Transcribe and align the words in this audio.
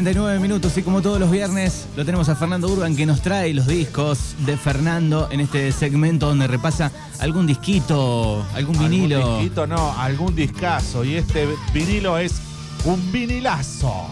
Son 0.00 0.06
las 0.06 0.14
10.39 0.14 0.40
minutos 0.40 0.78
y 0.78 0.82
como 0.82 1.02
todos 1.02 1.20
los 1.20 1.30
viernes 1.30 1.86
lo 1.94 2.06
tenemos 2.06 2.30
a 2.30 2.34
Fernando 2.34 2.68
Urban 2.68 2.96
que 2.96 3.04
nos 3.04 3.20
trae 3.20 3.52
los 3.52 3.66
discos 3.66 4.34
de 4.46 4.56
Fernando 4.56 5.28
en 5.30 5.40
este 5.40 5.70
segmento 5.72 6.26
donde 6.26 6.46
repasa 6.46 6.90
algún 7.18 7.46
disquito, 7.46 8.42
algún 8.54 8.78
vinilo. 8.78 9.16
Algún 9.16 9.40
disquito, 9.40 9.66
no, 9.66 9.92
algún 9.98 10.34
discazo. 10.34 11.04
Y 11.04 11.16
este 11.16 11.46
vinilo 11.74 12.16
es 12.16 12.40
un 12.86 13.12
vinilazo. 13.12 14.06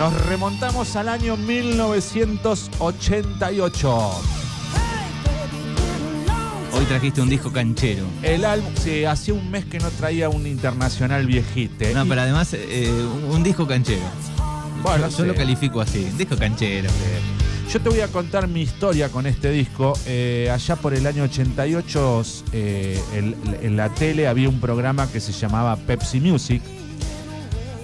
Nos 0.00 0.26
remontamos 0.26 0.96
al 0.96 1.08
año 1.08 1.36
1988. 1.36 4.35
Hoy 6.72 6.84
trajiste 6.84 7.22
un 7.22 7.28
disco 7.28 7.50
canchero. 7.50 8.04
El 8.22 8.44
álbum, 8.44 8.70
sí, 8.82 9.04
hacía 9.04 9.32
un 9.34 9.50
mes 9.50 9.64
que 9.64 9.78
no 9.78 9.88
traía 9.90 10.28
un 10.28 10.46
internacional 10.46 11.26
viejite. 11.26 11.94
No, 11.94 12.04
Y- 12.04 12.08
pero 12.08 12.20
además 12.20 12.52
eh, 12.52 12.90
un, 12.90 13.24
un 13.36 13.42
disco 13.42 13.66
canchero. 13.66 14.02
Bueno, 14.82 15.08
yo, 15.08 15.24
lo 15.24 15.34
califico 15.34 15.80
así, 15.80 16.04
disco 16.18 16.36
canchero. 16.36 16.90
Yo 17.72 17.80
te 17.80 17.88
voy 17.88 18.00
a 18.00 18.08
contar 18.08 18.46
mi 18.46 18.60
historia 18.62 19.08
con 19.08 19.26
este 19.26 19.50
disco. 19.50 19.98
Eh, 20.06 20.50
allá 20.52 20.76
por 20.76 20.94
el 20.94 21.06
año 21.06 21.24
88, 21.24 22.22
eh, 22.52 23.00
el- 23.14 23.36
en 23.62 23.76
la 23.76 23.88
tele 23.88 24.28
había 24.28 24.48
un 24.48 24.60
programa 24.60 25.10
que 25.10 25.20
se 25.20 25.32
llamaba 25.32 25.76
Pepsi 25.76 26.20
Music. 26.20 26.62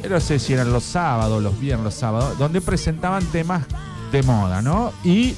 Eh, 0.03 0.09
No 0.09 0.20
sé 0.20 0.39
si 0.39 0.53
eran 0.53 0.70
los 0.73 0.85
sábados, 0.85 1.42
los 1.42 1.59
viernes, 1.59 1.85
los 1.85 1.95
sábados, 1.95 2.39
donde 2.39 2.61
presentaban 2.61 3.25
temas 3.27 3.64
de 4.12 4.23
moda, 4.23 4.61
¿no? 4.61 4.92
Y 5.03 5.35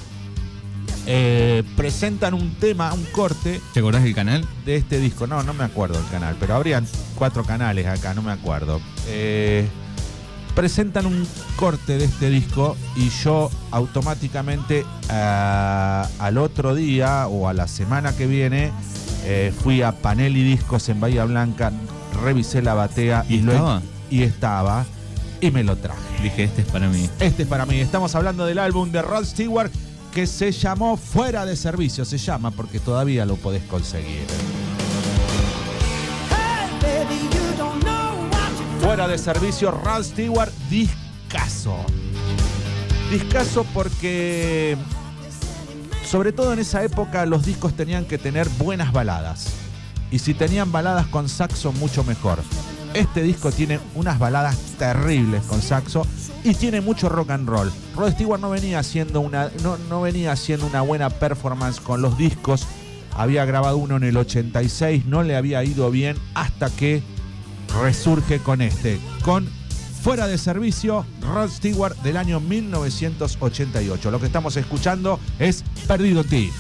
eh, 1.07 1.63
presentan 1.77 2.35
un 2.35 2.55
tema, 2.55 2.93
un 2.93 3.05
corte 3.05 3.61
¿Te 3.73 3.81
acordás 3.81 4.03
del 4.05 4.15
canal? 4.15 4.47
de 4.65 4.77
este 4.77 4.99
disco. 4.99 5.27
No, 5.27 5.43
no 5.43 5.53
me 5.55 5.65
acuerdo 5.65 5.99
el 5.99 6.07
canal, 6.09 6.37
pero 6.41 6.55
habrían 6.55 6.87
cuatro 7.17 7.45
canales 7.45 7.87
acá, 7.87 8.15
no 8.15 8.23
me 8.23 8.33
acuerdo. 8.33 8.81
Eh, 9.09 9.67
presentan 10.55 11.07
un 11.07 11.27
corte 11.57 11.99
de 11.99 12.05
este 12.05 12.31
disco 12.31 12.77
y 12.97 13.09
yo 13.11 13.51
automáticamente 13.71 14.85
ah, 15.11 16.09
al 16.19 16.39
otro 16.39 16.75
día 16.75 17.27
o 17.27 17.49
a 17.49 17.53
la 17.55 17.67
semana 17.69 18.17
que 18.17 18.27
viene 18.27 18.73
eh, 19.25 19.53
fui 19.63 19.83
a 19.83 19.93
Panel 19.93 20.37
y 20.37 20.45
Discos 20.45 20.89
en 20.89 21.01
Bahía 21.01 21.25
Blanca, 21.25 21.73
revisé 22.23 22.63
la 22.63 22.75
batea 22.75 23.25
¿Y 23.29 23.39
estaba? 23.39 23.83
y 24.11 24.23
estaba 24.23 24.85
y 25.41 25.51
me 25.51 25.65
lo 25.65 25.77
traje. 25.77 26.01
Dije, 26.23 26.45
este 26.45 26.63
es 26.63 26.69
para 26.69 26.89
mí. 26.89 27.09
Este 27.21 27.43
es 27.43 27.49
para 27.49 27.67
mí. 27.67 27.79
Estamos 27.81 28.15
hablando 28.15 28.47
del 28.47 28.59
álbum 28.59 28.91
de 28.91 29.03
Rod 29.03 29.25
Stewart 29.25 29.71
que 30.15 30.29
se 30.29 30.53
llamó 30.53 30.97
Fuera 30.97 31.45
de 31.45 31.57
Servicio. 31.57 32.05
Se 32.05 32.19
llama 32.19 32.53
porque 32.53 32.79
todavía 32.79 33.27
lo 33.27 33.35
podés 33.35 33.65
conseguir. 33.65 34.25
Fuera 38.81 39.09
de 39.09 39.19
Servicio, 39.19 39.73
Rod 39.73 40.05
Stewart, 40.05 40.53
discaso. 40.71 41.77
Discaso 43.11 43.67
porque, 43.75 44.77
sobre 46.07 46.33
todo 46.33 46.53
en 46.53 46.61
esa 46.61 46.85
época, 46.85 47.27
los 47.27 47.45
discos 47.45 47.75
tenían 47.75 48.05
que 48.05 48.17
tener 48.17 48.49
buenas 48.51 48.93
baladas. 48.93 49.49
Y 50.13 50.21
si 50.21 50.33
tenían 50.33 50.71
baladas 50.71 51.07
con 51.09 51.29
saxo, 51.29 51.73
mucho 51.73 52.05
mejor. 52.05 52.39
Este 52.95 53.25
disco 53.25 53.51
tiene 53.51 53.81
unas 53.97 54.21
baladas 54.21 54.57
terribles 54.79 55.43
con 55.45 55.61
saxo 55.61 56.07
y 56.45 56.55
tiene 56.55 56.81
mucho 56.81 57.09
rock 57.09 57.31
and 57.31 57.49
roll. 57.49 57.73
Rod 57.97 58.13
Stewart 58.13 58.41
no 58.41 58.51
venía 58.51 58.79
haciendo 58.79 59.21
una, 59.21 59.51
no, 59.65 59.77
no 59.89 60.01
venía 60.01 60.31
haciendo 60.31 60.65
una 60.65 60.81
buena 60.81 61.11
performance 61.11 61.81
con 61.81 62.03
los 62.03 62.17
discos. 62.17 62.69
Había 63.17 63.45
grabado 63.47 63.79
uno 63.79 63.97
en 63.97 64.05
el 64.05 64.17
86, 64.17 65.07
no 65.07 65.25
le 65.25 65.35
había 65.35 65.65
ido 65.65 65.91
bien 65.91 66.17
hasta 66.35 66.71
que 66.71 67.03
resurge 67.83 68.39
con 68.39 68.63
este, 68.63 69.01
con 69.25 69.49
Fuera 70.03 70.29
de 70.29 70.39
Servicio, 70.39 71.05
Rod 71.21 71.51
Stewart 71.51 71.97
del 72.03 72.17
año 72.17 72.39
1988. 72.39 74.11
Lo 74.13 74.21
que 74.21 74.27
estamos 74.27 74.57
escuchando 74.57 75.19
es 75.41 75.65
Perdido 75.89 76.21
en 76.21 76.29
ti. 76.29 76.51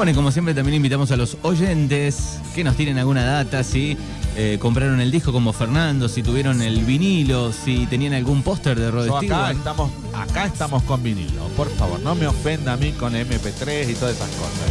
Bueno, 0.00 0.12
y 0.12 0.14
como 0.14 0.32
siempre 0.32 0.54
también 0.54 0.76
invitamos 0.76 1.10
a 1.10 1.16
los 1.18 1.36
oyentes 1.42 2.38
que 2.54 2.64
nos 2.64 2.74
tienen 2.74 2.96
alguna 2.96 3.22
data, 3.22 3.62
si 3.62 3.98
eh, 4.34 4.56
compraron 4.58 4.98
el 4.98 5.10
disco 5.10 5.30
como 5.30 5.52
Fernando, 5.52 6.08
si 6.08 6.22
tuvieron 6.22 6.62
el 6.62 6.86
vinilo, 6.86 7.52
si 7.52 7.84
tenían 7.84 8.14
algún 8.14 8.42
póster 8.42 8.80
de 8.80 8.90
Rod 8.90 9.08
Yo 9.08 9.16
acá 9.18 9.26
Stewart. 9.26 9.56
estamos, 9.58 9.90
acá 10.14 10.46
estamos 10.46 10.82
con 10.84 11.02
vinilo. 11.02 11.42
Por 11.54 11.68
favor, 11.68 12.00
no 12.00 12.14
me 12.14 12.26
ofenda 12.26 12.72
a 12.72 12.76
mí 12.78 12.92
con 12.92 13.12
MP3 13.12 13.90
y 13.90 13.94
todas 13.94 14.16
esas 14.16 14.30
cosas. 14.30 14.70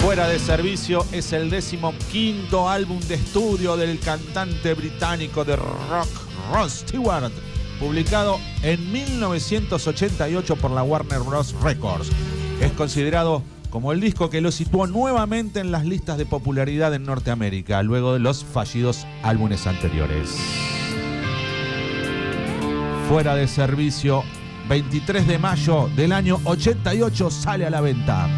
Fuera 0.00 0.26
de 0.26 0.38
servicio 0.38 1.04
es 1.12 1.34
el 1.34 1.50
décimo 1.50 1.92
quinto 2.10 2.70
álbum 2.70 2.98
de 3.00 3.16
estudio 3.16 3.76
del 3.76 4.00
cantante 4.00 4.72
británico 4.72 5.44
de 5.44 5.56
rock 5.56 6.08
Rod 6.50 6.70
Stewart, 6.70 7.30
publicado 7.78 8.38
en 8.62 8.92
1988 8.92 10.56
por 10.56 10.70
la 10.70 10.82
Warner 10.82 11.20
Bros. 11.20 11.54
Records. 11.62 12.10
Es 12.60 12.72
considerado 12.72 13.42
como 13.70 13.92
el 13.92 14.00
disco 14.00 14.30
que 14.30 14.40
lo 14.40 14.50
situó 14.50 14.86
nuevamente 14.86 15.60
en 15.60 15.70
las 15.70 15.84
listas 15.84 16.18
de 16.18 16.26
popularidad 16.26 16.94
en 16.94 17.04
Norteamérica, 17.04 17.82
luego 17.82 18.14
de 18.14 18.20
los 18.20 18.44
fallidos 18.44 19.06
álbumes 19.22 19.66
anteriores. 19.66 20.36
Fuera 23.08 23.34
de 23.34 23.48
servicio, 23.48 24.22
23 24.68 25.26
de 25.26 25.38
mayo 25.38 25.88
del 25.96 26.12
año 26.12 26.40
88 26.44 27.30
sale 27.30 27.66
a 27.66 27.70
la 27.70 27.80
venta. 27.80 28.28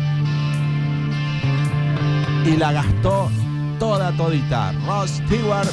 Y 2.45 2.56
la 2.56 2.73
gastó 2.73 3.31
toda 3.79 4.12
todita. 4.17 4.73
Ross 4.87 5.21
Stewart 5.27 5.69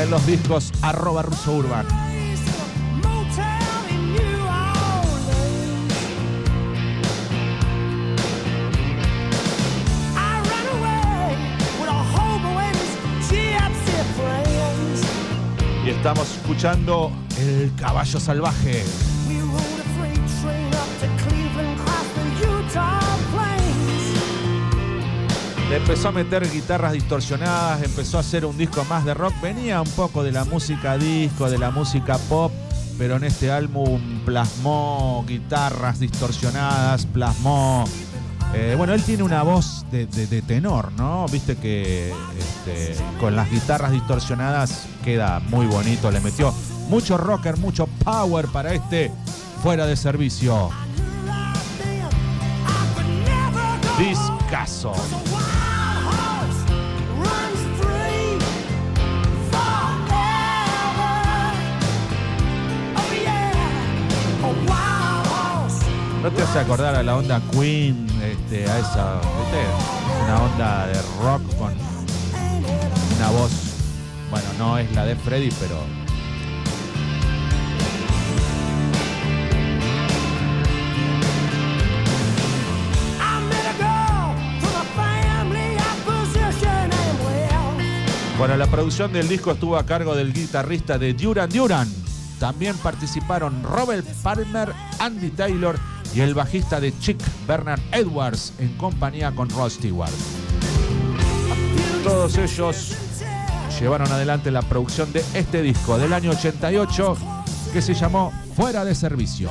en 0.00 0.10
los 0.10 0.24
discos 0.26 0.72
arroba 0.82 1.22
ruso 1.22 1.52
urban. 1.52 1.99
Estamos 16.00 16.30
escuchando 16.30 17.12
El 17.38 17.74
Caballo 17.74 18.18
Salvaje. 18.18 18.82
Le 25.68 25.76
empezó 25.76 26.08
a 26.08 26.12
meter 26.12 26.50
guitarras 26.50 26.94
distorsionadas, 26.94 27.82
empezó 27.82 28.16
a 28.16 28.20
hacer 28.20 28.46
un 28.46 28.56
disco 28.56 28.82
más 28.88 29.04
de 29.04 29.12
rock. 29.12 29.34
Venía 29.42 29.82
un 29.82 29.90
poco 29.90 30.22
de 30.22 30.32
la 30.32 30.46
música 30.46 30.96
disco, 30.96 31.50
de 31.50 31.58
la 31.58 31.70
música 31.70 32.16
pop, 32.30 32.50
pero 32.96 33.16
en 33.16 33.24
este 33.24 33.52
álbum 33.52 34.00
plasmó 34.24 35.22
guitarras 35.28 36.00
distorsionadas, 36.00 37.04
plasmó. 37.04 37.84
Eh, 38.52 38.74
bueno, 38.76 38.94
él 38.94 39.02
tiene 39.02 39.22
una 39.22 39.42
voz 39.42 39.84
de, 39.90 40.06
tenor, 40.42 40.92
¿no? 40.92 41.26
Viste 41.28 41.56
que 41.56 42.12
este, 42.38 42.96
con 43.20 43.36
las 43.36 43.50
guitarras 43.50 43.92
distorsionadas 43.92 44.86
queda 45.04 45.40
muy 45.50 45.66
bonito. 45.66 46.10
Le 46.10 46.20
metió 46.20 46.52
mucho 46.88 47.16
rocker, 47.16 47.56
mucho 47.58 47.86
power 48.04 48.46
para 48.48 48.74
este 48.74 49.12
fuera 49.62 49.86
de 49.86 49.96
servicio. 49.96 50.70
Discaso. 53.98 54.92
¿No 66.22 66.30
te 66.30 66.42
hace 66.42 66.58
acordar 66.58 66.94
a 66.94 67.02
la 67.02 67.16
onda 67.16 67.40
Queen, 67.50 68.06
este, 68.50 68.68
a 68.68 68.78
esa. 68.78 69.20
Una 70.24 70.42
onda 70.42 70.86
de 70.88 71.02
rock 71.22 71.42
con 71.56 71.72
una 73.16 73.30
voz, 73.30 73.50
bueno, 74.30 74.46
no 74.58 74.78
es 74.78 74.90
la 74.92 75.04
de 75.04 75.16
Freddy, 75.16 75.50
pero 75.60 75.76
Bueno, 88.38 88.56
la 88.56 88.68
producción 88.68 89.12
del 89.12 89.28
disco 89.28 89.50
estuvo 89.52 89.76
a 89.76 89.84
cargo 89.84 90.14
del 90.14 90.32
guitarrista 90.32 90.96
de 90.96 91.12
Duran 91.12 91.50
Duran. 91.50 91.86
También 92.38 92.74
participaron 92.78 93.62
Robert 93.62 94.06
Palmer, 94.22 94.72
Andy 94.98 95.28
Taylor 95.28 95.78
y 96.14 96.20
el 96.20 96.34
bajista 96.34 96.80
de 96.80 96.96
Chick, 96.98 97.20
Bernard 97.46 97.80
Edwards, 97.92 98.52
en 98.58 98.76
compañía 98.76 99.32
con 99.32 99.48
Rod 99.50 99.70
Stewart. 99.70 100.12
Todos 102.04 102.36
ellos 102.38 102.96
llevaron 103.78 104.10
adelante 104.10 104.50
la 104.50 104.62
producción 104.62 105.12
de 105.12 105.24
este 105.34 105.62
disco 105.62 105.98
del 105.98 106.12
año 106.12 106.30
88 106.32 107.16
que 107.72 107.80
se 107.80 107.94
llamó 107.94 108.32
fuera 108.56 108.84
de 108.84 108.94
servicio. 108.94 109.50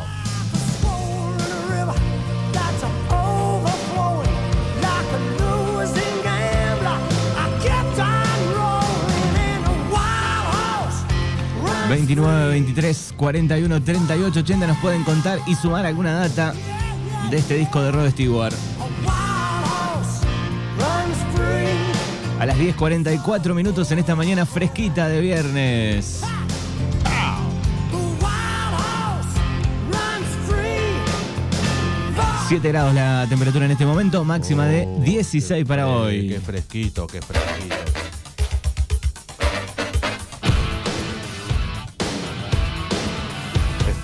29, 11.90 12.50
23, 12.50 13.14
41, 13.18 13.82
38, 13.82 14.40
80 14.42 14.68
nos 14.68 14.78
pueden 14.78 15.04
contar 15.04 15.40
y 15.48 15.56
sumar 15.56 15.88
alguna 15.88 16.14
data 16.14 16.54
de 17.32 17.38
este 17.38 17.56
disco 17.56 17.82
de 17.82 17.92
Rod 17.92 18.12
Stewart. 18.12 18.54
A 22.40 22.46
las 22.46 22.58
10.44 22.58 23.54
minutos 23.56 23.92
en 23.92 24.00
esta 24.00 24.16
mañana 24.16 24.46
fresquita 24.46 25.08
de 25.08 25.20
viernes. 25.20 26.22
7 32.48 32.68
grados 32.68 32.94
la 32.94 33.26
temperatura 33.30 33.66
en 33.66 33.72
este 33.72 33.86
momento, 33.86 34.24
máxima 34.24 34.66
de 34.66 34.88
Oh, 34.88 35.02
16 35.04 35.66
para 35.66 35.88
hoy. 35.88 36.30
Qué 36.30 36.40
fresquito, 36.40 37.08
qué 37.08 37.22
fresquito. 37.22 37.89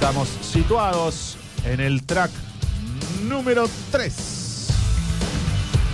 Estamos 0.06 0.30
situados 0.40 1.36
en 1.64 1.80
el 1.80 2.04
track 2.04 2.30
número 3.24 3.68
3. 3.90 4.68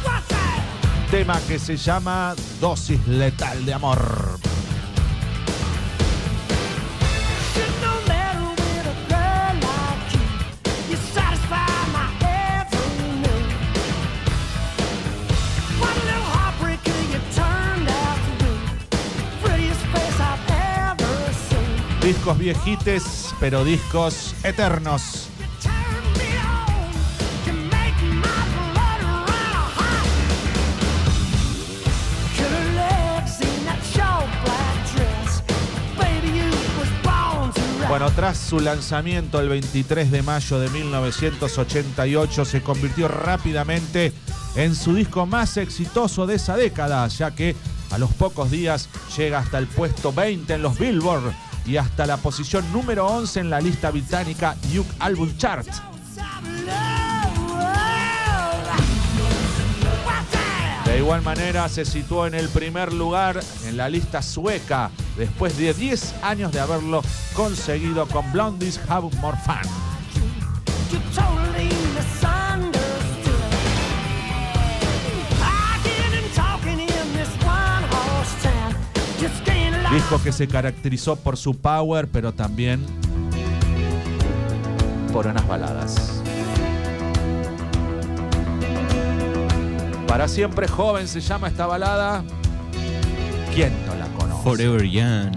What's 0.03 0.27
that? 0.27 1.09
Tema 1.09 1.39
que 1.47 1.57
se 1.57 1.77
llama 1.77 2.35
Dosis 2.59 3.07
Letal 3.07 3.63
de 3.63 3.73
Amor. 3.73 4.50
You 36.23 36.49
was 36.79 36.89
born 37.03 37.51
to 37.51 37.61
ride. 37.79 37.89
Bueno, 37.89 38.09
tras 38.11 38.37
su 38.37 38.59
lanzamiento 38.59 39.39
el 39.39 39.49
23 39.49 40.11
de 40.11 40.21
mayo 40.21 40.59
de 40.59 40.69
1988, 40.69 42.45
se 42.45 42.61
convirtió 42.61 43.07
rápidamente 43.07 44.13
en 44.55 44.75
su 44.75 44.93
disco 44.93 45.25
más 45.25 45.57
exitoso 45.57 46.25
de 46.25 46.35
esa 46.35 46.55
década, 46.55 47.07
ya 47.07 47.31
que 47.31 47.55
a 47.91 47.97
los 47.97 48.11
pocos 48.13 48.49
días 48.51 48.87
llega 49.17 49.39
hasta 49.39 49.57
el 49.57 49.67
puesto 49.67 50.13
20 50.13 50.53
en 50.53 50.61
los 50.61 50.79
Billboard 50.79 51.33
y 51.65 51.77
hasta 51.77 52.05
la 52.05 52.17
posición 52.17 52.69
número 52.71 53.07
11 53.07 53.39
en 53.39 53.49
la 53.49 53.61
lista 53.61 53.91
británica 53.91 54.55
UK 54.77 54.85
Album 54.99 55.35
Chart. 55.37 55.67
De 60.85 60.97
igual 60.97 61.21
manera 61.21 61.69
se 61.69 61.85
situó 61.85 62.27
en 62.27 62.33
el 62.33 62.49
primer 62.49 62.91
lugar 62.91 63.39
en 63.65 63.77
la 63.77 63.87
lista 63.87 64.21
sueca 64.21 64.91
después 65.17 65.57
de 65.57 65.73
10 65.73 66.15
años 66.21 66.51
de 66.51 66.59
haberlo 66.59 67.01
conseguido 67.33 68.05
con 68.07 68.29
Blondies 68.31 68.79
Have 68.89 69.09
More 69.21 69.37
Fun. 69.45 69.91
Just. 79.21 79.50
Disco 79.91 80.21
que 80.23 80.31
se 80.31 80.47
caracterizó 80.47 81.17
por 81.17 81.35
su 81.35 81.57
power, 81.57 82.07
pero 82.07 82.31
también 82.31 82.85
por 85.11 85.27
unas 85.27 85.45
baladas. 85.47 86.21
Para 90.07 90.27
siempre 90.27 90.67
joven 90.67 91.07
se 91.07 91.19
llama 91.19 91.49
esta 91.49 91.67
balada. 91.67 92.23
¿Quién 93.53 93.73
no 93.85 93.95
la 93.95 94.07
conoce? 94.17 94.43
Forever 94.43 94.83
Young. 94.83 95.31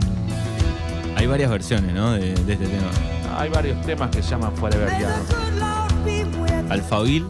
Hay 1.16 1.26
varias 1.26 1.50
versiones, 1.50 1.92
¿no? 1.92 2.12
De, 2.12 2.34
de 2.34 2.52
este 2.52 2.66
tema. 2.66 2.90
Hay 3.36 3.50
varios 3.50 3.80
temas 3.84 4.10
que 4.10 4.22
se 4.22 4.30
llaman 4.30 4.54
Forever 4.56 4.88
Young. 5.00 6.70
Alfabil, 6.70 7.26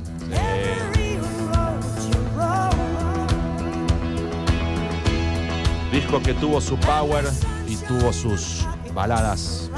Disco 5.95 6.21
que 6.21 6.35
tuvo 6.35 6.61
su 6.61 6.77
power 6.77 7.25
y 7.69 7.77
tuvo 7.77 8.13
sus 8.13 8.67
baladas. 8.93 9.71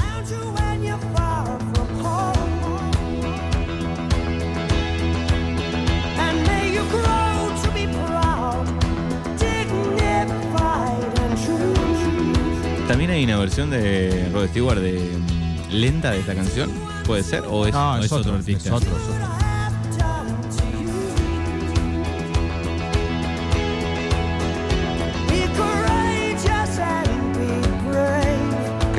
También 12.88 13.10
hay 13.10 13.24
una 13.24 13.36
versión 13.36 13.68
de 13.68 14.30
Rod 14.32 14.48
Stewart 14.48 14.80
de 14.80 15.18
mm, 15.18 15.72
lenta 15.74 16.12
de 16.12 16.20
esta 16.20 16.34
canción. 16.34 16.70
¿Puede 17.04 17.24
ser? 17.24 17.42
¿O 17.46 17.66
es, 17.66 17.74
o 17.74 17.98
es 17.98 18.10
otro, 18.10 18.36
artista? 18.36 18.70
es 18.70 18.74
otro, 18.74 18.88
es 18.96 19.02
otro. 19.02 19.35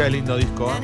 Qué 0.07 0.11
lindo 0.11 0.37
disco. 0.37 0.71
¿eh? 0.71 0.79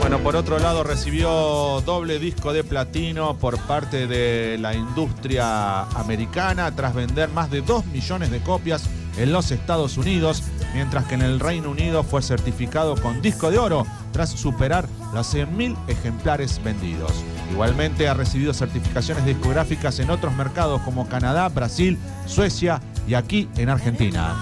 Bueno, 0.00 0.18
por 0.18 0.36
otro 0.36 0.58
lado 0.58 0.84
recibió 0.84 1.80
doble 1.86 2.18
disco 2.18 2.52
de 2.52 2.62
platino 2.62 3.38
por 3.38 3.58
parte 3.60 4.06
de 4.06 4.58
la 4.58 4.74
industria 4.74 5.84
americana 5.84 6.70
tras 6.76 6.94
vender 6.94 7.30
más 7.30 7.50
de 7.50 7.62
2 7.62 7.86
millones 7.86 8.30
de 8.30 8.40
copias 8.40 8.90
en 9.16 9.32
los 9.32 9.50
Estados 9.50 9.96
Unidos, 9.96 10.42
mientras 10.76 11.06
que 11.06 11.14
en 11.14 11.22
el 11.22 11.40
Reino 11.40 11.70
Unido 11.70 12.04
fue 12.04 12.20
certificado 12.20 12.96
con 13.00 13.22
disco 13.22 13.50
de 13.50 13.58
oro 13.58 13.86
tras 14.12 14.28
superar 14.28 14.86
los 15.14 15.34
100.000 15.34 15.74
ejemplares 15.88 16.60
vendidos. 16.62 17.24
Igualmente 17.50 18.08
ha 18.08 18.14
recibido 18.14 18.52
certificaciones 18.52 19.24
discográficas 19.24 19.98
en 20.00 20.10
otros 20.10 20.34
mercados 20.34 20.82
como 20.82 21.08
Canadá, 21.08 21.48
Brasil, 21.48 21.98
Suecia 22.26 22.82
y 23.08 23.14
aquí 23.14 23.48
en 23.56 23.70
Argentina. 23.70 24.34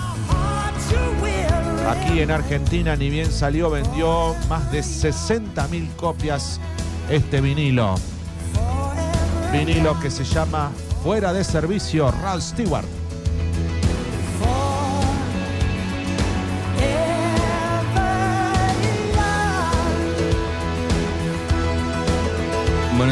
Aquí 1.88 2.18
en 2.18 2.32
Argentina, 2.32 2.96
ni 2.96 3.10
bien 3.10 3.30
salió, 3.30 3.70
vendió 3.70 4.34
más 4.48 4.72
de 4.72 4.80
60.000 4.80 5.94
copias 5.94 6.60
este 7.10 7.40
vinilo. 7.40 7.94
Vinilo 9.52 10.00
que 10.00 10.10
se 10.10 10.24
llama 10.24 10.72
Fuera 11.04 11.32
de 11.32 11.44
Servicio 11.44 12.10
Ralph 12.10 12.42
Stewart. 12.42 13.03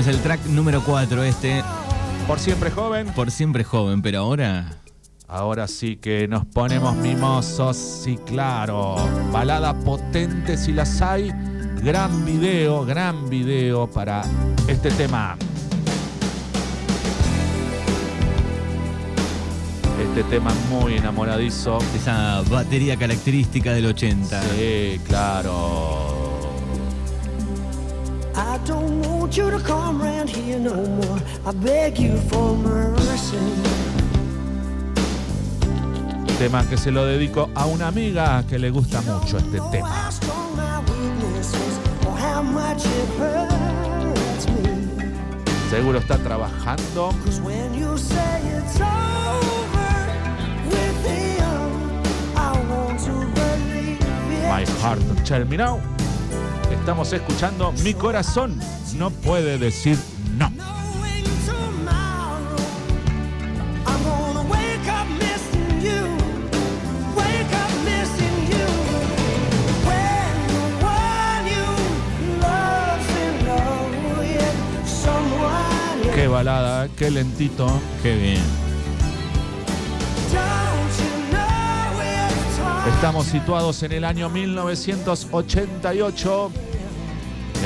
Es 0.02 0.08
el 0.08 0.18
track 0.18 0.46
número 0.46 0.82
4 0.84 1.22
este, 1.22 1.62
Por 2.26 2.40
siempre 2.40 2.70
joven. 2.72 3.06
por 3.14 3.30
siempre 3.30 3.62
joven, 3.62 4.02
pero 4.02 4.18
ahora 4.18 4.78
Ahora 5.28 5.68
sí 5.68 5.96
que 5.96 6.26
nos 6.28 6.44
ponemos 6.44 6.94
mimosos, 6.96 7.76
sí, 7.76 8.18
claro. 8.26 8.96
Balada 9.32 9.72
potente 9.72 10.58
si 10.58 10.72
las 10.72 11.00
hay. 11.00 11.30
Gran 11.82 12.26
video, 12.26 12.84
gran 12.84 13.30
video 13.30 13.86
para 13.86 14.24
este 14.68 14.90
tema. 14.90 15.36
Este 20.02 20.22
tema 20.24 20.52
muy 20.68 20.96
enamoradizo. 20.96 21.78
esa 21.96 22.42
batería 22.50 22.98
característica 22.98 23.72
del 23.72 23.86
80. 23.86 24.42
Sí, 24.42 25.00
claro. 25.06 26.21
I 28.34 28.58
don't 28.64 29.02
want 29.02 29.36
you 29.36 29.50
to 29.50 29.58
come 29.58 30.00
round 30.00 30.30
here 30.30 30.58
no 30.58 30.74
more. 30.74 31.18
I 31.46 31.52
beg 31.52 31.98
you 31.98 32.16
for 32.30 32.56
mercy. 32.56 33.36
Tema 36.38 36.64
que 36.68 36.76
se 36.76 36.90
lo 36.90 37.04
dedico 37.04 37.50
a 37.54 37.66
una 37.66 37.88
amiga 37.88 38.42
que 38.48 38.58
le 38.58 38.70
gusta 38.70 39.00
mucho 39.02 39.38
este 39.38 39.60
tema. 39.70 40.10
Seguro 45.70 45.98
está 45.98 46.18
trabajando. 46.18 47.12
My 54.48 54.64
heart 54.82 55.00
tell 55.24 55.44
me 55.46 55.56
now. 55.56 55.91
Estamos 56.82 57.12
escuchando 57.12 57.72
Mi 57.84 57.94
corazón 57.94 58.58
no 58.96 59.10
puede 59.10 59.56
decir 59.56 59.96
no. 60.36 60.50
Qué 76.12 76.26
balada, 76.26 76.88
qué 76.96 77.12
lentito. 77.12 77.80
Qué 78.02 78.16
bien. 78.16 78.42
Estamos 82.94 83.26
situados 83.26 83.80
en 83.84 83.92
el 83.92 84.04
año 84.04 84.28
1988. 84.28 86.71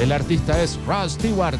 El 0.01 0.13
artista 0.13 0.63
es 0.63 0.79
Rod 0.87 1.09
Stewart. 1.09 1.59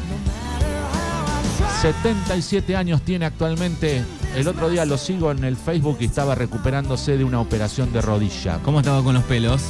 77 1.81 2.75
años 2.75 3.01
tiene 3.01 3.25
actualmente. 3.25 4.03
El 4.35 4.47
otro 4.47 4.69
día 4.69 4.85
lo 4.85 4.97
sigo 4.97 5.31
en 5.31 5.43
el 5.43 5.55
Facebook 5.55 5.97
y 5.99 6.05
estaba 6.05 6.35
recuperándose 6.35 7.17
de 7.17 7.23
una 7.23 7.39
operación 7.41 7.91
de 7.93 8.01
rodilla. 8.01 8.59
¿Cómo 8.63 8.79
estaba 8.79 9.03
con 9.03 9.13
los 9.15 9.23
pelos? 9.23 9.61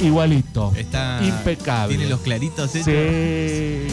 Igualito. 0.00 0.72
Está 0.76 1.20
Impecable. 1.22 1.96
Tiene 1.96 2.10
los 2.10 2.20
claritos 2.20 2.74
hechos. 2.74 2.84
Sí. 2.86 3.86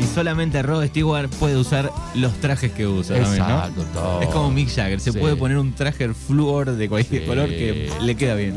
Y 0.00 0.04
solamente 0.14 0.62
Rod 0.62 0.86
Stewart 0.86 1.28
puede 1.40 1.56
usar 1.56 1.90
los 2.14 2.32
trajes 2.34 2.70
que 2.70 2.86
usa 2.86 3.16
también, 3.20 3.38
¿no? 3.38 3.54
Exacto, 3.56 3.82
todo. 3.92 4.20
Es 4.22 4.28
como 4.28 4.50
Mick 4.52 4.68
Jagger, 4.72 5.00
se 5.00 5.10
Sí. 5.10 5.18
puede 5.18 5.34
poner 5.34 5.58
un 5.58 5.72
traje 5.74 6.14
flúor 6.14 6.70
de 6.76 6.88
cualquier 6.88 7.22
Sí. 7.22 7.28
color 7.28 7.48
que 7.48 7.90
le 8.00 8.14
queda 8.16 8.34
bien. 8.36 8.54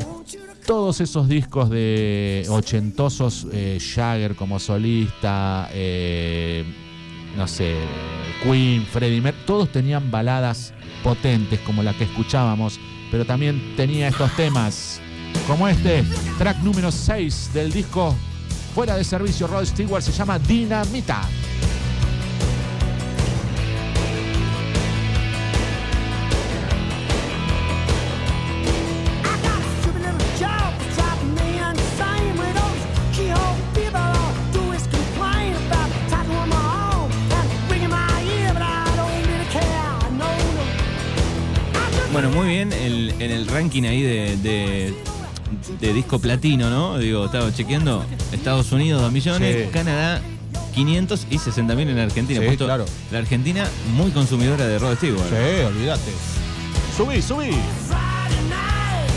Todos 0.65 1.01
esos 1.01 1.27
discos 1.27 1.69
de 1.69 2.45
ochentosos, 2.49 3.47
eh, 3.51 3.79
Jagger 3.79 4.35
como 4.35 4.59
solista, 4.59 5.69
eh, 5.73 6.63
no 7.35 7.47
sé, 7.47 7.75
Queen, 8.43 8.85
Freddie 8.85 9.21
Mercury, 9.21 9.45
todos 9.45 9.71
tenían 9.71 10.11
baladas 10.11 10.73
potentes 11.03 11.59
como 11.61 11.83
la 11.83 11.93
que 11.93 12.03
escuchábamos, 12.03 12.79
pero 13.09 13.25
también 13.25 13.75
tenía 13.75 14.07
estos 14.07 14.35
temas, 14.35 15.01
como 15.47 15.67
este, 15.67 16.03
track 16.37 16.59
número 16.59 16.91
6 16.91 17.51
del 17.53 17.71
disco 17.71 18.15
Fuera 18.75 18.95
de 18.95 19.03
Servicio 19.03 19.47
Rod 19.47 19.65
Stewart, 19.65 20.01
se 20.01 20.11
llama 20.11 20.39
Dinamita. 20.39 21.27
Bueno, 42.21 42.35
muy 42.37 42.49
bien 42.49 42.71
el- 42.71 43.15
en 43.17 43.31
el 43.31 43.47
ranking 43.47 43.81
ahí 43.81 44.03
de, 44.03 44.37
de- 44.37 44.93
de 45.79 45.93
disco 45.93 46.19
platino, 46.19 46.69
¿no? 46.69 46.99
Digo, 46.99 47.25
estaba 47.25 47.51
chequeando. 47.51 48.05
Estados 48.31 48.71
Unidos 48.71 49.01
2 49.01 49.11
millones, 49.11 49.65
Sí. 49.65 49.71
Canadá 49.73 50.21
500 50.75 51.25
y 51.31 51.39
60 51.39 51.73
mil 51.73 51.89
en 51.89 51.97
Argentina. 51.97 52.39
Sí, 52.47 52.57
claro. 52.57 52.85
La 53.11 53.17
Argentina 53.17 53.67
muy 53.95 54.11
consumidora 54.11 54.67
de 54.67 54.77
Rod 54.77 54.97
Stewart. 54.97 55.29
Sí, 55.29 55.63
olvídate. 55.63 56.11
Subí, 56.95 57.23
subí. 57.23 57.49
Friday 57.87 58.43
night 58.49 59.11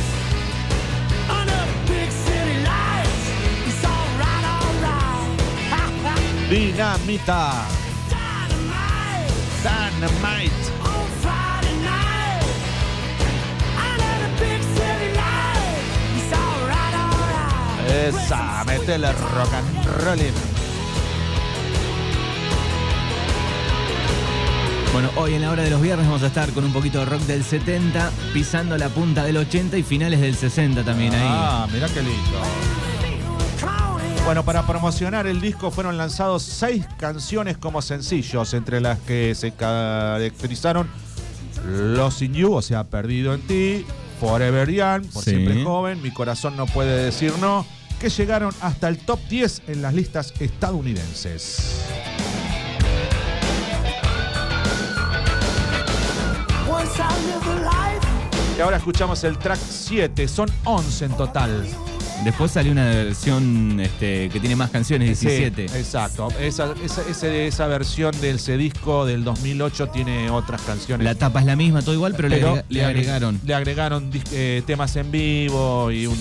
alright. 18.05 18.25
Esa, 18.25 18.65
metele 18.65 19.13
rock 19.13 19.53
and 19.55 19.87
rollin'. 20.05 20.35
Bueno, 24.93 25.11
hoy 25.17 25.35
en 25.35 25.43
la 25.43 25.51
hora 25.51 25.65
de 25.65 25.71
los 25.71 25.81
viernes 25.83 26.07
vamos 26.07 26.23
a 26.23 26.29
estar 26.29 26.51
con 26.51 26.65
un 26.65 26.73
poquito 26.73 27.01
de 27.01 27.07
rock 27.07 27.23
del 27.23 27.43
70, 27.43 28.13
pisando 28.33 28.79
la 28.79 28.89
punta 28.89 29.25
del 29.25 29.37
80 29.39 29.77
y 29.77 29.83
finales 29.83 30.21
del 30.21 30.37
60 30.37 30.85
también 30.85 31.13
ahí. 31.13 31.21
Ah, 31.25 31.67
mirá 31.73 31.89
qué 31.89 32.01
lindo. 32.01 32.39
Bueno, 34.25 34.45
para 34.45 34.65
promocionar 34.67 35.27
el 35.27 35.41
disco 35.41 35.71
fueron 35.73 35.99
lanzados 35.99 36.45
seis 36.45 36.87
canciones 36.97 37.59
como 37.59 37.83
sencillos, 37.83 38.55
entre 38.55 38.81
las 38.81 38.99
que 39.01 39.35
se 39.35 39.51
caracterizaron 39.53 40.89
Los 41.67 42.23
In 42.23 42.33
You, 42.33 42.55
o 42.55 42.63
sea, 42.63 42.85
Perdido 42.85 43.35
en 43.35 43.41
Ti, 43.43 43.85
Forever 44.21 44.71
Young, 44.71 45.07
por 45.13 45.25
Sí. 45.25 45.31
siempre 45.31 45.63
joven, 45.65 46.01
Mi 46.03 46.11
corazón 46.13 46.57
no 46.57 46.65
puede 46.67 47.05
decir 47.05 47.35
no, 47.41 47.67
que 48.05 48.11
llegaron 48.11 48.53
hasta 48.61 48.89
el 48.89 48.99
top 48.99 49.19
10 49.31 49.63
en 49.69 49.81
las 49.81 49.95
listas 49.95 50.35
estadounidenses. 50.39 51.81
Y 58.57 58.61
ahora 58.61 58.77
escuchamos 58.77 59.25
el 59.25 59.37
track 59.39 59.59
7, 59.59 60.29
son 60.29 60.49
11 60.65 61.05
en 61.07 61.17
total. 61.17 61.67
Después 62.25 62.53
salió 62.53 62.73
una 62.73 62.85
versión 62.87 63.81
este, 63.81 64.29
que 64.31 64.39
tiene 64.41 64.55
más 64.57 64.71
canciones, 64.71 65.21
17. 65.21 65.69
Sí, 65.69 65.77
exacto. 65.77 66.29
Esa, 66.41 66.73
esa, 66.83 67.27
esa 67.29 67.67
versión 67.67 68.19
del 68.21 68.37
ese 68.37 68.57
disco 68.57 69.05
del 69.05 69.25
2008 69.25 69.89
tiene 69.89 70.31
otras 70.31 70.63
canciones. 70.63 71.05
La 71.05 71.15
tapa 71.17 71.41
es 71.41 71.47
la 71.47 71.57
misma, 71.57 71.83
todo 71.83 71.95
igual, 71.95 72.15
pero, 72.17 72.29
le, 72.29 72.41
agrega- 72.43 72.87
agregaron. 72.87 73.41
Le 73.45 73.55
agregaron 73.55 74.11
eh, 74.33 74.63
temas 74.67 74.95
en 74.97 75.11
vivo 75.11 75.91
y 75.91 76.07
un. 76.07 76.17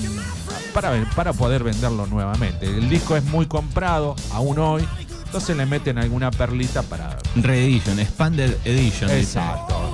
Para, 0.73 1.09
para 1.15 1.33
poder 1.33 1.63
venderlo 1.63 2.07
nuevamente. 2.07 2.65
El 2.65 2.89
disco 2.89 3.15
es 3.15 3.23
muy 3.25 3.45
comprado, 3.45 4.15
aún 4.31 4.57
hoy. 4.59 4.87
Entonces 5.25 5.55
le 5.55 5.65
meten 5.65 5.97
alguna 5.97 6.31
perlita 6.31 6.83
para. 6.83 7.17
Reedition, 7.35 7.99
Expanded 7.99 8.57
Edition. 8.65 9.09
Exacto. 9.09 9.93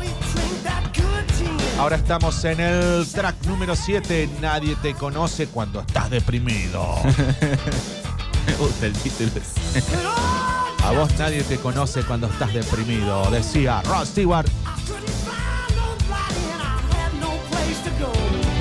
Ahora 1.79 1.95
estamos 1.95 2.43
en 2.43 2.59
el 2.59 3.07
track 3.09 3.45
número 3.45 3.74
7. 3.74 4.29
Nadie 4.41 4.75
te 4.81 4.93
conoce 4.93 5.48
cuando 5.48 5.79
estás 5.79 6.09
deprimido. 6.09 6.95
Me 8.45 8.53
gusta 8.55 8.86
el 8.88 8.93
título. 8.93 9.31
A 10.83 10.91
vos 10.91 11.09
nadie 11.17 11.43
te 11.43 11.57
conoce 11.57 12.03
cuando 12.03 12.27
estás 12.27 12.53
deprimido. 12.53 13.31
Decía 13.31 13.81
Rod 13.83 14.05
Stewart. 14.05 14.50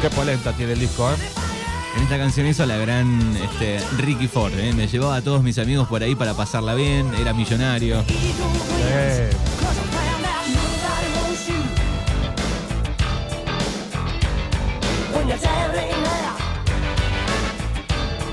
Qué 0.01 0.11
polenta 0.11 0.53
tiene 0.53 0.75
el 0.75 0.79
disco, 0.79 1.11
¿eh? 1.11 1.17
En 1.99 2.05
esta 2.05 2.17
canción 2.17 2.47
hizo 2.47 2.65
la 2.65 2.77
gran 2.77 3.37
este, 3.37 3.81
Ricky 3.97 4.29
Ford. 4.29 4.53
¿eh? 4.57 4.73
Me 4.73 4.87
llevaba 4.87 5.17
a 5.17 5.21
todos 5.21 5.43
mis 5.43 5.59
amigos 5.59 5.89
por 5.89 6.01
ahí 6.01 6.15
para 6.15 6.33
pasarla 6.33 6.77
bien. 6.77 7.13
Era 7.15 7.35
millonario. 7.35 8.05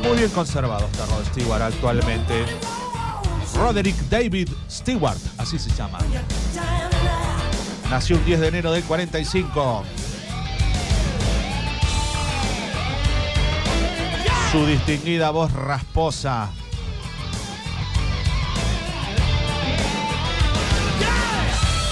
Muy 0.03 0.17
bien 0.17 0.29
conservado 0.29 0.86
está 0.86 1.07
Rod 1.07 1.25
Stewart 1.25 1.63
actualmente. 1.63 2.45
Roderick 3.55 3.98
David 4.12 4.50
Stewart, 4.69 5.17
así 5.39 5.57
se 5.57 5.72
llama. 5.72 5.98
Nació 7.89 8.17
un 8.17 8.25
10 8.25 8.39
de 8.41 8.48
enero 8.48 8.72
del 8.72 8.84
45. 8.84 9.84
Su 14.56 14.66
distinguida 14.66 15.32
voz 15.32 15.52
rasposa. 15.52 16.50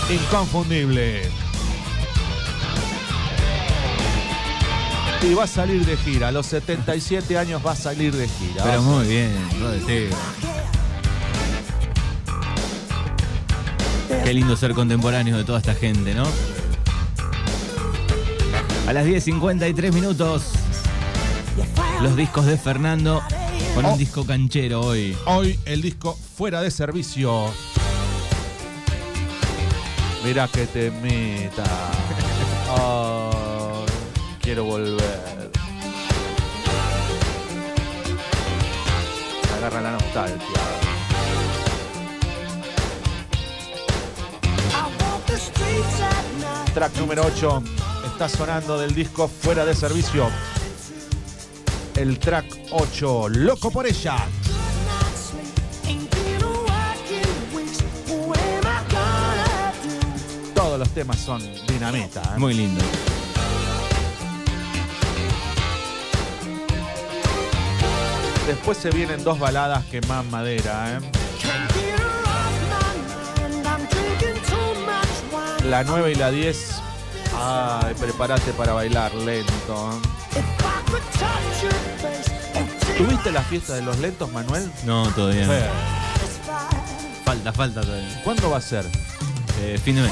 Inconfundible. 0.09 1.23
Y 5.23 5.33
va 5.33 5.43
a 5.43 5.47
salir 5.47 5.85
de 5.85 5.97
gira. 5.97 6.29
A 6.29 6.31
los 6.31 6.45
77 6.45 7.37
años 7.37 7.61
va 7.65 7.73
a 7.73 7.75
salir 7.75 8.15
de 8.15 8.29
gira. 8.29 8.63
Pero 8.63 8.81
muy 8.81 9.07
bien, 9.07 9.33
Rod 9.59 9.81
Stewart. 9.81 10.15
Qué 14.23 14.33
lindo 14.33 14.55
ser 14.55 14.73
contemporáneo 14.73 15.35
de 15.37 15.43
toda 15.43 15.59
esta 15.59 15.75
gente, 15.75 16.15
¿no? 16.15 16.23
A 18.87 18.93
las 18.93 19.05
10.53 19.05 19.91
minutos, 19.91 20.43
los 22.01 22.15
discos 22.15 22.45
de 22.45 22.57
Fernando 22.57 23.21
con 23.75 23.85
Oh. 23.85 23.91
un 23.93 23.97
disco 23.97 24.25
canchero 24.25 24.81
hoy. 24.81 25.17
Hoy 25.25 25.59
el 25.65 25.81
disco 25.81 26.17
Fuera 26.37 26.61
de 26.61 26.71
Servicio. 26.71 27.51
Mira 30.23 30.47
que 30.47 30.65
te 30.67 30.91
meta. 30.91 31.63
Oh, 32.75 33.85
quiero 34.41 34.63
volver. 34.63 35.51
Me 39.51 39.57
agarra 39.59 39.79
la 39.81 39.91
nostalgia. 39.91 40.59
Track 46.73 46.97
número 46.97 47.23
8 47.25 47.63
está 48.07 48.27
sonando 48.27 48.79
del 48.79 48.95
disco 48.95 49.27
Fuera 49.27 49.65
de 49.65 49.75
Servicio. 49.75 50.29
El 51.95 52.17
track 52.17 52.45
8, 52.71 53.29
Loco 53.29 53.69
por 53.69 53.85
ella. 53.85 54.17
Todos 60.55 60.79
los 60.79 60.89
temas 60.89 61.19
son 61.19 61.41
dinamita. 61.67 62.21
¿eh? 62.21 62.39
Muy 62.39 62.55
lindo. 62.55 62.83
Después 68.47 68.77
se 68.77 68.89
vienen 68.89 69.23
dos 69.23 69.39
baladas 69.39 69.85
que 69.85 70.01
más 70.01 70.25
madera. 70.25 70.97
¿eh? 70.97 70.99
La 75.65 75.83
9 75.83 76.11
y 76.11 76.15
la 76.15 76.31
10. 76.31 76.81
Ay, 77.37 77.93
prepárate 77.99 78.51
para 78.53 78.73
bailar 78.73 79.13
lento. 79.13 79.91
¿eh? 79.91 80.22
¿Tuviste 82.97 83.31
la 83.31 83.41
fiesta 83.41 83.75
de 83.75 83.81
los 83.81 83.97
lentos, 83.99 84.31
Manuel? 84.31 84.69
No, 84.85 85.07
todavía 85.09 85.47
no. 85.47 85.53
Falta, 87.25 87.51
falta 87.53 87.81
todavía. 87.81 88.21
¿Cuándo 88.23 88.49
va 88.49 88.57
a 88.57 88.61
ser? 88.61 88.85
Eh, 89.61 89.79
fin 89.83 89.95
de 89.95 90.01
mes. 90.03 90.11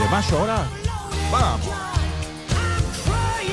¿De 0.00 0.08
mayo 0.10 0.38
ahora? 0.38 0.64
Vamos. 1.32 1.66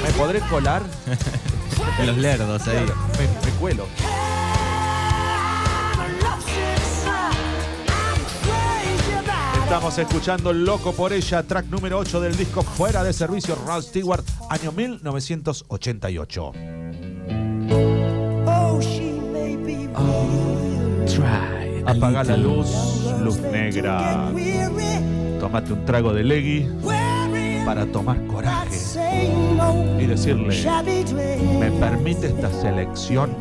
¿Me 0.03 0.11
podré 0.13 0.39
colar? 0.41 0.83
Los 2.05 2.17
lerdos 2.17 2.67
ahí. 2.67 2.85
Me, 3.17 3.51
me 3.51 3.57
cuelo. 3.57 3.87
Estamos 9.67 9.97
escuchando 9.97 10.53
Loco 10.53 10.93
por 10.93 11.11
ella, 11.11 11.43
track 11.43 11.65
número 11.65 11.99
8 11.99 12.21
del 12.21 12.37
disco 12.37 12.61
Fuera 12.63 13.03
de 13.03 13.11
Servicio, 13.11 13.53
Rod 13.67 13.81
Stewart, 13.81 14.23
año 14.49 14.71
1988. 14.71 16.53
Oh, 18.49 18.79
Apaga 21.85 22.23
la 22.23 22.37
luz, 22.37 22.69
luz 23.21 23.39
negra. 23.39 24.31
Tómate 25.37 25.73
un 25.73 25.83
trago 25.83 26.13
de 26.13 26.23
Leggy 26.23 26.65
para 27.65 27.85
tomar 27.87 28.25
coraje 28.27 28.77
y 29.99 30.05
decirle, 30.05 30.55
¿me 31.59 31.71
permite 31.71 32.27
esta 32.27 32.49
selección? 32.61 33.35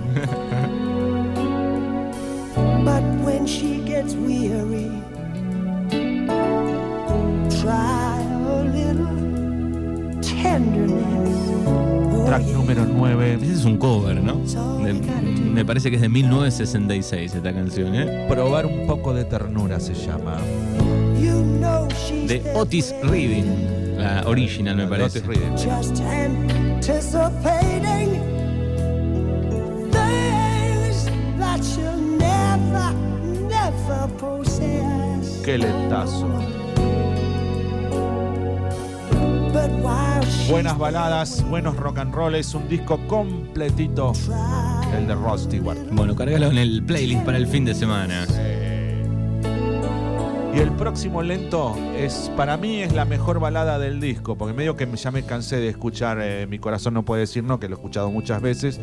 Parece 15.66 15.90
que 15.90 15.96
es 15.96 16.02
de 16.02 16.09
1966 16.09 17.35
esta 17.35 17.52
canción, 17.52 17.94
¿eh? 17.94 18.26
probar 18.29 18.64
un 18.66 18.87
poco 18.87 19.12
de 19.12 19.24
ternura 19.24 19.81
se 19.81 19.94
llama. 19.94 20.37
De 22.26 22.42
Otis 22.55 22.94
Reading. 23.02 23.96
La 23.98 24.22
original, 24.26 24.76
me 24.76 24.87
parece. 24.87 25.18
Otis 25.18 25.26
Reading. 25.26 25.57
Just 25.57 26.00
anticipating 26.00 28.20
things 29.90 31.07
that 31.38 31.61
you'll 31.76 32.18
never, 32.18 32.92
never 33.48 34.09
possess. 34.18 35.42
Qué 35.44 35.59
lentazo. 35.59 36.29
Buenas 40.48 40.79
baladas, 40.79 41.42
buenos 41.48 41.76
rock 41.76 41.98
and 41.98 42.14
roll, 42.14 42.35
es 42.37 42.55
un 42.55 42.68
disco 42.68 43.00
completito, 43.09 44.12
el 44.94 45.07
de 45.07 45.14
Rod 45.14 45.38
Stewart. 45.38 45.79
Bueno, 45.92 46.14
cargalo 46.14 46.46
en 46.46 46.59
el 46.59 46.83
playlist 46.83 47.25
para 47.25 47.38
el 47.38 47.46
fin 47.46 47.64
de 47.64 47.75
semana. 47.75 48.27
Y 50.55 50.59
el 50.59 50.70
próximo 50.72 51.22
lento 51.22 51.77
es, 51.94 52.31
para 52.35 52.57
mí, 52.57 52.81
es 52.81 52.94
la 52.94 53.05
mejor 53.05 53.40
balada 53.40 53.79
del 53.79 54.01
disco, 54.01 54.38
porque 54.38 54.55
medio 54.55 54.75
que 54.75 54.88
ya 54.96 55.11
me 55.11 55.22
cansé 55.22 55.57
de 55.57 55.68
escuchar 55.68 56.18
eh, 56.22 56.46
Mi 56.46 56.59
corazón 56.59 56.94
no 56.94 57.05
puede 57.05 57.20
decir 57.20 57.44
no, 57.44 57.61
que 57.61 57.68
lo 57.68 57.75
he 57.75 57.79
escuchado 57.79 58.11
muchas 58.11 58.40
veces, 58.40 58.81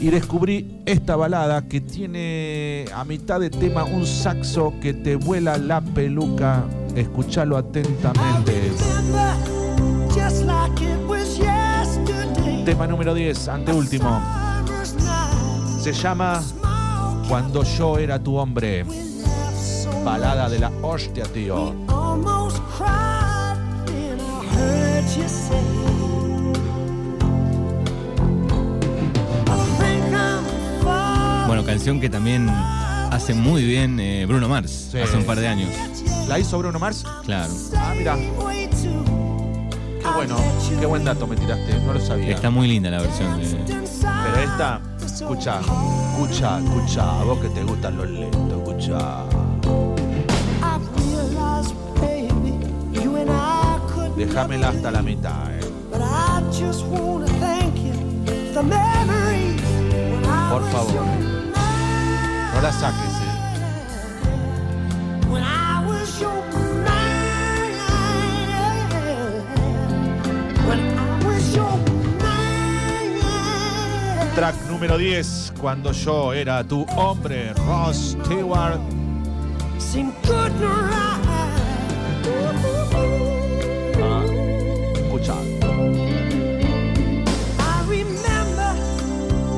y 0.00 0.10
descubrí 0.10 0.82
esta 0.84 1.14
balada 1.14 1.68
que 1.68 1.80
tiene 1.80 2.86
a 2.92 3.04
mitad 3.04 3.38
de 3.38 3.50
tema 3.50 3.84
un 3.84 4.04
saxo 4.04 4.74
que 4.80 4.94
te 4.94 5.14
vuela 5.14 5.58
la 5.58 5.80
peluca. 5.80 6.64
Escúchalo 6.96 7.56
atentamente. 7.56 8.72
remember 8.78 9.56
just 10.12 10.44
like 10.44 10.82
it 10.82 10.98
was 11.06 11.38
yesterday. 11.38 12.64
Tema 12.64 12.86
número 12.86 13.14
10, 13.14 13.48
anteúltimo. 13.48 14.55
Se 15.86 15.92
llama 15.92 16.42
Cuando 17.28 17.62
yo 17.62 17.96
era 17.96 18.18
tu 18.20 18.34
hombre. 18.38 18.84
Balada 20.04 20.48
de 20.48 20.58
la 20.58 20.72
hostia, 20.82 21.22
tío. 21.32 21.74
Bueno, 31.46 31.64
canción 31.64 32.00
que 32.00 32.10
también 32.10 32.48
hace 32.48 33.32
muy 33.34 33.64
bien 33.64 34.00
eh, 34.00 34.26
Bruno 34.26 34.48
Mars 34.48 34.88
Sí. 34.90 34.98
hace 34.98 35.16
un 35.16 35.24
par 35.24 35.38
de 35.38 35.46
años. 35.48 35.70
¿La 36.28 36.38
hizo 36.38 36.58
Bruno 36.58 36.78
Mars? 36.78 37.04
Claro. 37.24 37.52
Ah, 37.76 37.94
mira. 37.96 38.16
Qué 38.16 40.12
bueno, 40.14 40.36
qué 40.80 40.86
buen 40.86 41.04
dato 41.04 41.26
me 41.26 41.36
tiraste, 41.36 41.78
no 41.80 41.92
lo 41.92 42.00
sabía. 42.00 42.34
Está 42.34 42.50
muy 42.50 42.66
linda 42.68 42.90
la 42.90 43.00
versión. 43.00 43.38
de- 43.40 43.46
Pero 43.66 44.36
esta, 44.42 44.80
escucha, 45.20 45.60
escucha, 45.60 46.58
escucha, 46.60 47.20
a 47.20 47.24
vos 47.24 47.38
que 47.38 47.48
te 47.48 47.62
gustan 47.62 47.96
los 47.96 48.08
lentos, 48.10 48.58
escucha. 48.58 49.24
Déjamela 54.16 54.68
hasta 54.68 54.90
la 54.90 55.02
mitad, 55.02 55.54
eh. 55.54 55.60
Por 60.50 60.62
favor. 60.70 61.04
No 62.54 62.62
la 62.62 62.72
saques, 62.72 63.05
Track 74.36 74.54
número 74.68 74.98
10, 74.98 75.54
cuando 75.58 75.92
yo 75.92 76.34
era 76.34 76.62
tu 76.62 76.84
hombre, 76.94 77.54
Ross 77.54 78.14
Stewart. 78.22 78.78
Ah, 83.98 84.22
escucha. 84.92 85.36
I 87.58 87.82
remember 87.88 88.76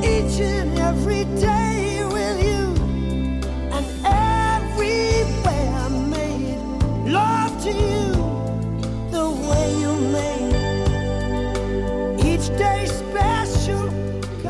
each 0.00 0.38
and 0.40 0.78
every 0.78 1.24
day 1.40 1.77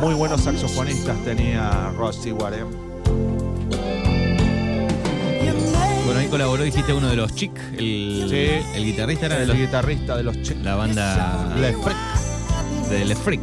Muy 0.01 0.15
buenos 0.15 0.43
saxofonistas 0.43 1.17
tenía 1.25 1.91
Ross 1.97 2.17
Stewart, 2.17 2.55
eh. 2.55 2.65
Bueno, 6.05 6.21
ahí 6.21 6.29
colaboró, 6.29 6.63
dijiste, 6.63 6.93
uno 6.93 7.09
de 7.09 7.17
los 7.17 7.35
Chic, 7.35 7.53
el, 7.77 8.27
Sí. 8.31 8.77
el 8.77 8.85
guitarrista 8.85 9.27
era 9.27 9.37
de 9.37 9.43
El 9.43 9.49
los- 9.49 9.57
guitarrista 9.59 10.17
de 10.17 10.23
los 10.23 10.41
chicos. 10.43 10.63
la 10.63 10.75
banda 10.77 11.55
Le 11.61 11.73
Freak. 11.75 11.97
de 12.91 13.05
Le 13.05 13.17
Freak. 13.17 13.41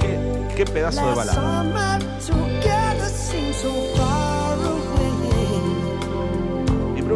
¿Qué, 0.00 0.54
qué 0.56 0.64
pedazo 0.66 1.06
de 1.08 1.14
balada. 1.14 1.68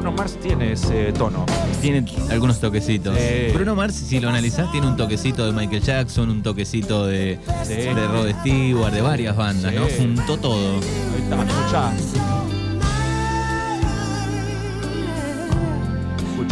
Bruno 0.02 0.16
Mars 0.16 0.36
tiene 0.42 0.72
ese 0.72 1.12
tono. 1.12 1.46
Tiene 1.80 2.04
algunos 2.28 2.58
toquecitos. 2.58 3.16
Bruno 3.54 3.76
Mars, 3.76 3.94
si 3.94 4.18
lo 4.18 4.30
analizás, 4.30 4.72
tiene 4.72 4.88
un 4.88 4.96
toquecito 4.96 5.46
de 5.46 5.52
Michael 5.52 5.80
Jackson, 5.80 6.28
un 6.28 6.42
toquecito 6.42 7.06
de, 7.06 7.38
sí. 7.62 7.74
de 7.74 8.08
Rod 8.08 8.28
Stewart, 8.40 8.92
de 8.92 9.00
varias 9.00 9.36
bandas, 9.36 9.72
¿no? 9.72 9.86
Juntó 9.96 10.36
todo. 10.38 10.80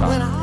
Ahí 0.00 0.39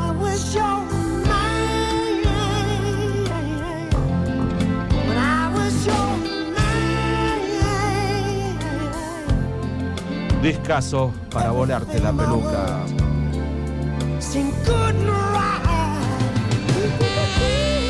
Discaso 10.42 11.12
para 11.30 11.50
volarte 11.50 11.98
la 11.98 12.12
peluca. 12.12 12.84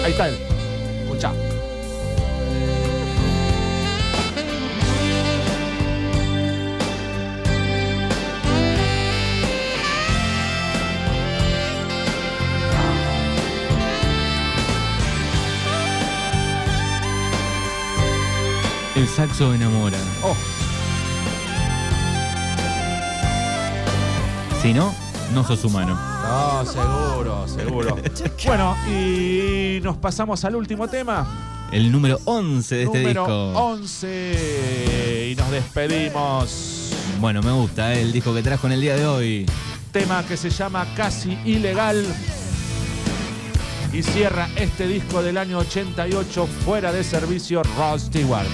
Ahí 0.04 0.12
está 0.12 0.28
él. 0.28 0.38
Escucha. 1.04 1.32
El 18.96 19.06
saxo 19.06 19.54
enamora. 19.54 19.98
Oh, 20.24 20.34
Si 24.62 24.72
no, 24.72 24.92
no 25.32 25.44
sos 25.44 25.64
humano. 25.64 25.94
no, 25.94 26.64
seguro, 26.64 27.48
seguro. 27.48 27.96
Bueno, 28.46 28.76
y 28.88 29.80
nos 29.82 29.96
pasamos 29.98 30.44
al 30.44 30.56
último 30.56 30.88
tema. 30.88 31.68
El 31.70 31.92
número 31.92 32.18
11 32.24 32.74
de 32.74 32.82
este 32.84 32.98
número 32.98 33.22
disco. 33.22 33.52
11. 33.60 35.28
Y 35.30 35.36
nos 35.36 35.50
despedimos. 35.50 36.92
Bueno, 37.20 37.42
me 37.42 37.52
gusta 37.52 37.94
¿eh? 37.94 38.02
el 38.02 38.12
disco 38.12 38.34
que 38.34 38.42
trajo 38.42 38.66
en 38.66 38.72
el 38.72 38.80
día 38.80 38.96
de 38.96 39.06
hoy. 39.06 39.46
Tema 39.92 40.24
que 40.24 40.36
se 40.36 40.50
llama 40.50 40.86
Casi 40.96 41.38
Ilegal. 41.44 42.04
Y 43.92 44.02
cierra 44.02 44.48
este 44.56 44.86
disco 44.86 45.22
del 45.22 45.38
año 45.38 45.58
88 45.58 46.46
fuera 46.64 46.92
de 46.92 47.04
servicio 47.04 47.62
Rod 47.62 47.98
Stewart. 48.00 48.46